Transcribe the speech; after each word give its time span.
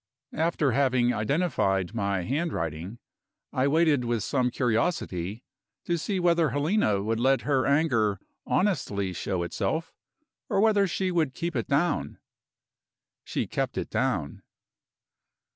After 0.33 0.71
having 0.71 1.13
identified 1.13 1.93
my 1.93 2.23
handwriting, 2.23 2.97
I 3.53 3.67
waited 3.67 4.03
with 4.03 4.23
some 4.23 4.49
curiosity 4.49 5.43
to 5.85 5.95
see 5.95 6.19
whether 6.19 6.49
Helena 6.49 7.03
would 7.03 7.19
let 7.19 7.41
her 7.41 7.67
anger 7.67 8.19
honestly 8.47 9.13
show 9.13 9.43
itself, 9.43 9.93
or 10.49 10.59
whether 10.59 10.87
she 10.87 11.11
would 11.11 11.35
keep 11.35 11.55
it 11.55 11.67
down. 11.67 12.17
She 13.25 13.45
kept 13.45 13.77
it 13.77 13.91
down. 13.91 14.41